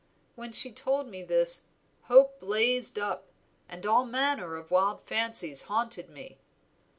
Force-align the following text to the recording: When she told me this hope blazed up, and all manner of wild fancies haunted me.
When 0.33 0.51
she 0.51 0.71
told 0.71 1.05
me 1.07 1.21
this 1.21 1.65
hope 2.05 2.39
blazed 2.39 2.97
up, 2.97 3.27
and 3.69 3.85
all 3.85 4.03
manner 4.03 4.55
of 4.55 4.71
wild 4.71 5.03
fancies 5.03 5.61
haunted 5.69 6.09
me. 6.09 6.39